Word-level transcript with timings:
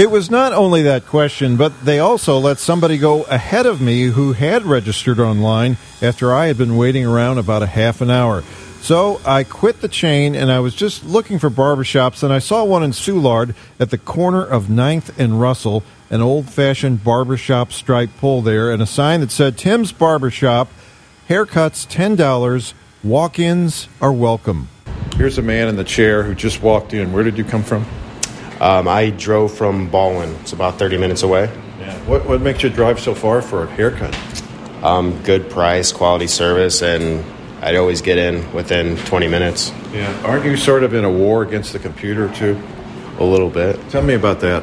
It 0.00 0.10
was 0.10 0.30
not 0.30 0.54
only 0.54 0.80
that 0.84 1.04
question, 1.04 1.58
but 1.58 1.84
they 1.84 1.98
also 1.98 2.38
let 2.38 2.58
somebody 2.58 2.96
go 2.96 3.24
ahead 3.24 3.66
of 3.66 3.82
me 3.82 4.04
who 4.04 4.32
had 4.32 4.64
registered 4.64 5.20
online 5.20 5.76
after 6.00 6.32
I 6.32 6.46
had 6.46 6.56
been 6.56 6.78
waiting 6.78 7.04
around 7.04 7.36
about 7.36 7.62
a 7.62 7.66
half 7.66 8.00
an 8.00 8.08
hour. 8.08 8.42
So 8.80 9.20
I 9.26 9.44
quit 9.44 9.82
the 9.82 9.88
chain 9.88 10.34
and 10.34 10.50
I 10.50 10.60
was 10.60 10.74
just 10.74 11.04
looking 11.04 11.38
for 11.38 11.50
barbershops 11.50 12.22
and 12.22 12.32
I 12.32 12.38
saw 12.38 12.64
one 12.64 12.82
in 12.82 12.92
Soulard 12.92 13.54
at 13.78 13.90
the 13.90 13.98
corner 13.98 14.42
of 14.42 14.68
9th 14.68 15.18
and 15.18 15.38
Russell, 15.38 15.82
an 16.08 16.22
old 16.22 16.48
fashioned 16.48 17.04
barbershop 17.04 17.70
stripe 17.70 18.08
pole 18.16 18.40
there, 18.40 18.70
and 18.70 18.80
a 18.80 18.86
sign 18.86 19.20
that 19.20 19.30
said 19.30 19.58
Tim's 19.58 19.92
Barbershop, 19.92 20.68
haircuts 21.28 21.86
$10, 21.86 22.72
walk 23.04 23.38
ins 23.38 23.86
are 24.00 24.14
welcome. 24.14 24.68
Here's 25.16 25.36
a 25.36 25.42
man 25.42 25.68
in 25.68 25.76
the 25.76 25.84
chair 25.84 26.22
who 26.22 26.34
just 26.34 26.62
walked 26.62 26.94
in. 26.94 27.12
Where 27.12 27.22
did 27.22 27.36
you 27.36 27.44
come 27.44 27.62
from? 27.62 27.84
Um, 28.60 28.88
I 28.88 29.10
drove 29.10 29.56
from 29.56 29.90
Ballwin. 29.90 30.38
It's 30.40 30.52
about 30.52 30.78
30 30.78 30.98
minutes 30.98 31.22
away. 31.22 31.44
Yeah. 31.78 31.98
What, 32.04 32.26
what 32.26 32.42
makes 32.42 32.62
you 32.62 32.68
drive 32.68 33.00
so 33.00 33.14
far 33.14 33.40
for 33.40 33.64
a 33.64 33.66
haircut? 33.66 34.14
Um, 34.82 35.22
good 35.22 35.48
price, 35.48 35.92
quality 35.92 36.26
service, 36.26 36.82
and 36.82 37.24
I'd 37.62 37.76
always 37.76 38.02
get 38.02 38.18
in 38.18 38.52
within 38.52 38.96
20 38.96 39.28
minutes. 39.28 39.72
Yeah. 39.92 40.12
Aren't 40.24 40.44
you 40.44 40.56
sort 40.56 40.84
of 40.84 40.92
in 40.92 41.04
a 41.04 41.10
war 41.10 41.42
against 41.42 41.72
the 41.72 41.78
computer, 41.78 42.32
too? 42.34 42.60
A 43.18 43.24
little 43.24 43.50
bit. 43.50 43.78
Tell 43.90 44.02
me 44.02 44.14
about 44.14 44.40
that 44.40 44.62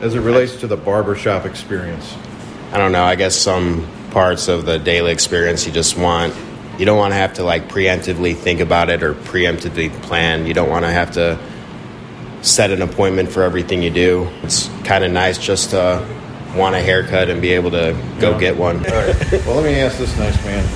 as 0.00 0.14
it 0.14 0.20
relates 0.20 0.56
to 0.56 0.66
the 0.66 0.76
barbershop 0.76 1.44
experience. 1.44 2.16
I 2.72 2.78
don't 2.78 2.92
know. 2.92 3.04
I 3.04 3.14
guess 3.16 3.36
some 3.36 3.86
parts 4.10 4.48
of 4.48 4.64
the 4.64 4.78
daily 4.78 5.12
experience 5.12 5.66
you 5.66 5.72
just 5.72 5.96
want. 5.96 6.34
You 6.78 6.84
don't 6.84 6.98
want 6.98 7.12
to 7.12 7.16
have 7.16 7.34
to 7.34 7.44
like 7.44 7.68
preemptively 7.68 8.36
think 8.36 8.60
about 8.60 8.90
it 8.90 9.02
or 9.02 9.14
preemptively 9.14 9.92
plan. 10.02 10.46
You 10.46 10.54
don't 10.54 10.68
want 10.68 10.84
to 10.84 10.90
have 10.90 11.12
to 11.12 11.38
set 12.44 12.70
an 12.70 12.82
appointment 12.82 13.30
for 13.30 13.42
everything 13.42 13.82
you 13.82 13.90
do. 13.90 14.28
It's 14.42 14.68
kind 14.84 15.02
of 15.02 15.10
nice 15.10 15.38
just 15.38 15.70
to 15.70 16.06
want 16.54 16.74
a 16.76 16.80
haircut 16.80 17.30
and 17.30 17.40
be 17.40 17.52
able 17.52 17.70
to 17.70 17.96
go 18.20 18.32
Yeah. 18.32 18.38
get 18.38 18.56
one. 18.56 18.76
All 18.86 18.92
right. 18.92 19.32
Well, 19.46 19.56
let 19.56 19.64
me 19.64 19.80
ask 19.80 19.98
this 19.98 20.16
nice 20.18 20.36
man, 20.44 20.68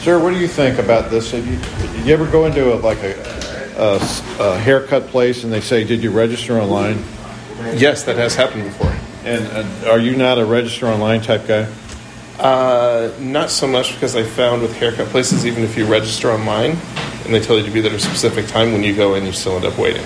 sir. 0.00 0.18
What 0.22 0.30
do 0.34 0.38
you 0.38 0.46
think 0.48 0.78
about 0.78 1.10
this? 1.10 1.30
Have 1.32 1.46
you, 1.46 1.58
did 1.96 2.06
you 2.06 2.12
ever 2.12 2.26
go 2.26 2.44
into 2.46 2.74
a, 2.74 2.76
like 2.76 2.98
a, 3.02 3.14
a, 3.78 3.96
a 4.38 4.58
haircut 4.58 5.06
place 5.08 5.42
and 5.44 5.52
they 5.52 5.60
say, 5.62 5.82
"Did 5.82 6.02
you 6.02 6.10
register 6.10 6.60
online?" 6.60 7.02
Yes, 7.74 8.04
that 8.04 8.16
has 8.16 8.34
happened 8.34 8.64
before. 8.64 8.94
And 9.24 9.46
uh, 9.84 9.90
are 9.90 9.98
you 9.98 10.14
not 10.16 10.38
a 10.38 10.44
register 10.44 10.86
online 10.86 11.22
type 11.22 11.46
guy? 11.48 11.66
Uh, 12.38 13.10
not 13.18 13.48
so 13.50 13.66
much 13.66 13.94
because 13.94 14.14
I 14.16 14.22
found 14.24 14.60
with 14.60 14.76
haircut 14.76 15.06
places, 15.08 15.46
even 15.46 15.62
if 15.62 15.76
you 15.78 15.86
register 15.86 16.30
online 16.30 16.72
and 17.24 17.32
they 17.32 17.40
tell 17.40 17.56
you 17.56 17.64
to 17.64 17.70
be 17.70 17.80
there 17.80 17.90
at 17.92 17.96
a 17.96 18.00
specific 18.00 18.46
time, 18.48 18.72
when 18.72 18.82
you 18.82 18.94
go 18.94 19.14
in, 19.14 19.24
you 19.24 19.32
still 19.32 19.56
end 19.56 19.64
up 19.64 19.78
waiting. 19.78 20.02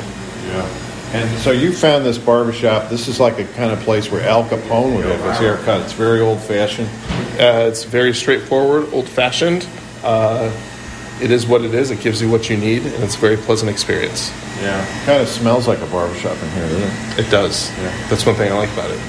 Yeah. 0.46 0.69
And 1.12 1.39
so 1.41 1.53
you 1.53 1.73
found 1.73 2.05
this 2.05 2.19
barbershop. 2.19 2.91
This 2.91 3.09
is 3.09 3.19
like 3.19 3.39
a 3.39 3.45
kind 3.55 3.73
of 3.73 3.81
place 3.81 4.11
where 4.11 4.27
Al 4.28 4.45
Capone 4.45 4.95
would 4.97 5.06
have 5.06 5.25
his 5.25 5.39
haircut. 5.39 5.81
It's 5.81 5.95
very 5.95 6.20
old 6.20 6.39
fashioned. 6.39 6.89
Uh, 7.41 7.67
it's 7.67 7.84
very 7.84 8.12
straightforward, 8.12 8.92
old 8.92 9.09
fashioned. 9.09 9.67
Uh, 10.03 10.52
it 11.23 11.30
is 11.30 11.46
what 11.46 11.63
it 11.63 11.74
is. 11.74 11.91
It 11.91 12.01
gives 12.01 12.20
you 12.20 12.30
what 12.30 12.51
you 12.51 12.57
need, 12.57 12.83
and 12.83 13.02
it's 13.02 13.17
a 13.17 13.19
very 13.19 13.36
pleasant 13.36 13.70
experience. 13.70 14.30
Yeah. 14.61 14.85
Kind 15.07 15.23
of 15.23 15.29
smells 15.29 15.67
like 15.67 15.80
a 15.80 15.86
barbershop 15.86 16.41
in 16.42 16.51
here, 16.51 16.69
doesn't 16.69 17.19
it? 17.19 17.27
It 17.27 17.30
does. 17.30 17.70
Yeah. 17.79 18.08
That's 18.08 18.27
one 18.27 18.35
thing 18.35 18.52
I 18.52 18.57
like 18.57 18.73
about 18.73 18.90
it. 18.90 19.01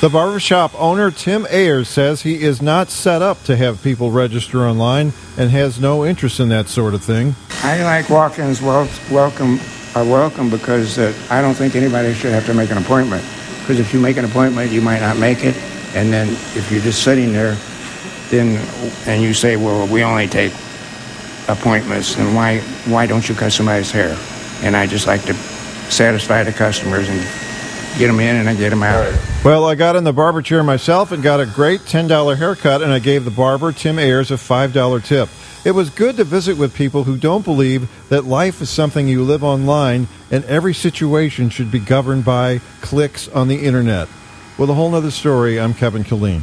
The 0.00 0.08
barbershop 0.08 0.72
owner, 0.80 1.10
Tim 1.10 1.46
Ayers, 1.50 1.88
says 1.88 2.22
he 2.22 2.42
is 2.42 2.62
not 2.62 2.88
set 2.90 3.20
up 3.22 3.42
to 3.44 3.56
have 3.56 3.82
people 3.82 4.10
register 4.10 4.66
online 4.66 5.12
and 5.36 5.50
has 5.50 5.80
no 5.80 6.04
interest 6.04 6.38
in 6.40 6.48
that 6.50 6.68
sort 6.68 6.94
of 6.94 7.02
thing. 7.02 7.34
I 7.62 7.82
like 7.82 8.08
walk-ins 8.08 8.62
wel- 8.62 8.88
welcome 9.10 9.58
are 9.94 10.04
welcome 10.04 10.50
because 10.50 10.98
uh, 10.98 11.12
I 11.30 11.42
don't 11.42 11.54
think 11.54 11.74
anybody 11.74 12.14
should 12.14 12.32
have 12.32 12.46
to 12.46 12.54
make 12.54 12.70
an 12.70 12.78
appointment. 12.78 13.24
Because 13.60 13.80
if 13.80 13.92
you 13.92 14.00
make 14.00 14.16
an 14.16 14.24
appointment, 14.24 14.70
you 14.70 14.80
might 14.80 15.00
not 15.00 15.16
make 15.16 15.44
it, 15.44 15.56
and 15.94 16.12
then 16.12 16.28
if 16.28 16.70
you're 16.70 16.80
just 16.80 17.02
sitting 17.02 17.32
there, 17.32 17.56
then 18.30 18.64
and 19.06 19.22
you 19.22 19.34
say, 19.34 19.56
"Well, 19.56 19.86
we 19.86 20.02
only 20.02 20.26
take 20.26 20.52
appointments," 21.48 22.14
then 22.14 22.34
why 22.34 22.60
why 22.86 23.06
don't 23.06 23.28
you 23.28 23.34
cut 23.34 23.52
somebody's 23.52 23.90
hair? 23.90 24.16
And 24.62 24.76
I 24.76 24.86
just 24.86 25.06
like 25.06 25.24
to 25.24 25.34
satisfy 25.90 26.42
the 26.44 26.52
customers 26.52 27.08
and 27.08 27.20
get 27.98 28.06
them 28.06 28.20
in 28.20 28.36
and 28.36 28.48
I 28.48 28.54
get 28.54 28.70
them 28.70 28.82
out. 28.82 29.12
Well, 29.44 29.64
I 29.64 29.74
got 29.74 29.96
in 29.96 30.04
the 30.04 30.12
barber 30.12 30.42
chair 30.42 30.62
myself 30.62 31.12
and 31.12 31.22
got 31.22 31.40
a 31.40 31.46
great 31.46 31.80
$10 31.80 32.36
haircut, 32.36 32.82
and 32.82 32.92
I 32.92 32.98
gave 32.98 33.24
the 33.24 33.30
barber, 33.30 33.72
Tim 33.72 33.98
Ayers, 33.98 34.30
a 34.30 34.34
$5 34.34 35.04
tip. 35.04 35.28
It 35.64 35.72
was 35.72 35.90
good 35.90 36.16
to 36.16 36.24
visit 36.24 36.56
with 36.56 36.74
people 36.74 37.04
who 37.04 37.18
don't 37.18 37.44
believe 37.44 37.90
that 38.08 38.24
life 38.24 38.62
is 38.62 38.70
something 38.70 39.06
you 39.06 39.22
live 39.22 39.44
online 39.44 40.08
and 40.30 40.44
every 40.44 40.72
situation 40.72 41.50
should 41.50 41.70
be 41.70 41.78
governed 41.78 42.24
by 42.24 42.60
clicks 42.80 43.28
on 43.28 43.48
the 43.48 43.66
internet. 43.66 44.08
With 44.56 44.70
a 44.70 44.74
whole 44.74 44.90
nother 44.90 45.10
story, 45.10 45.60
I'm 45.60 45.74
Kevin 45.74 46.04
Killeen. 46.04 46.42